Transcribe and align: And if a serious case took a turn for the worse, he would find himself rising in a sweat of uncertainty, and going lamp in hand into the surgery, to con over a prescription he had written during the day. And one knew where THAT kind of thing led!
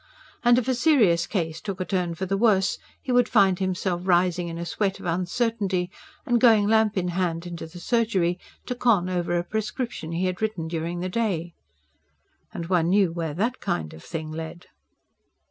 And 0.43 0.57
if 0.57 0.67
a 0.67 0.73
serious 0.73 1.27
case 1.27 1.61
took 1.61 1.79
a 1.79 1.85
turn 1.85 2.15
for 2.15 2.25
the 2.25 2.35
worse, 2.35 2.79
he 3.03 3.11
would 3.11 3.29
find 3.29 3.59
himself 3.59 4.01
rising 4.05 4.47
in 4.47 4.57
a 4.57 4.65
sweat 4.65 4.99
of 4.99 5.05
uncertainty, 5.05 5.91
and 6.25 6.41
going 6.41 6.65
lamp 6.65 6.97
in 6.97 7.09
hand 7.09 7.45
into 7.45 7.67
the 7.67 7.79
surgery, 7.79 8.39
to 8.65 8.73
con 8.73 9.09
over 9.11 9.37
a 9.37 9.43
prescription 9.43 10.11
he 10.13 10.25
had 10.25 10.41
written 10.41 10.67
during 10.67 11.01
the 11.01 11.07
day. 11.07 11.53
And 12.51 12.65
one 12.65 12.89
knew 12.89 13.11
where 13.11 13.35
THAT 13.35 13.59
kind 13.59 13.93
of 13.93 14.03
thing 14.03 14.31
led! 14.31 14.65